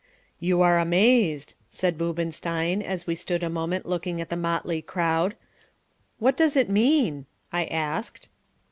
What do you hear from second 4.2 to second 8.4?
the motley crowd. "What does it mean?" I asked.